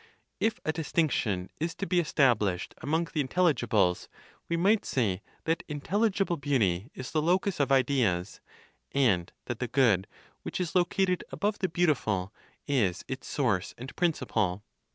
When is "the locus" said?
7.11-7.59